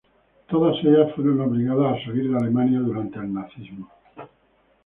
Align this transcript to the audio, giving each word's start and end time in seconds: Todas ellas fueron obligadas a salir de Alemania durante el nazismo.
Todas 0.49 0.83
ellas 0.83 1.13
fueron 1.13 1.41
obligadas 1.41 1.93
a 1.99 2.05
salir 2.05 2.31
de 2.31 2.35
Alemania 2.39 2.79
durante 2.79 3.19
el 3.19 3.31
nazismo. 3.31 3.87